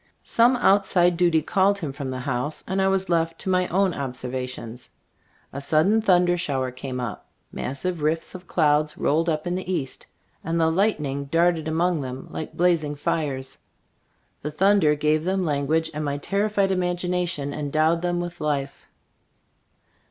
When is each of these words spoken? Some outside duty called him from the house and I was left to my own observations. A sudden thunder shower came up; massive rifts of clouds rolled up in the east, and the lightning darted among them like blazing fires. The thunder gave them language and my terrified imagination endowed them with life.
Some 0.25 0.55
outside 0.55 1.15
duty 1.15 1.43
called 1.43 1.77
him 1.77 1.93
from 1.93 2.09
the 2.09 2.21
house 2.21 2.63
and 2.67 2.81
I 2.81 2.87
was 2.87 3.07
left 3.07 3.37
to 3.41 3.51
my 3.51 3.67
own 3.67 3.93
observations. 3.93 4.89
A 5.53 5.61
sudden 5.61 6.01
thunder 6.01 6.37
shower 6.37 6.71
came 6.71 6.99
up; 6.99 7.27
massive 7.51 8.01
rifts 8.01 8.33
of 8.33 8.47
clouds 8.47 8.97
rolled 8.97 9.29
up 9.29 9.45
in 9.45 9.53
the 9.53 9.71
east, 9.71 10.07
and 10.43 10.59
the 10.59 10.71
lightning 10.71 11.25
darted 11.25 11.67
among 11.67 12.01
them 12.01 12.25
like 12.31 12.53
blazing 12.57 12.95
fires. 12.95 13.59
The 14.41 14.49
thunder 14.49 14.95
gave 14.95 15.23
them 15.23 15.45
language 15.45 15.91
and 15.93 16.03
my 16.03 16.17
terrified 16.17 16.71
imagination 16.71 17.53
endowed 17.53 18.01
them 18.01 18.19
with 18.19 18.41
life. 18.41 18.87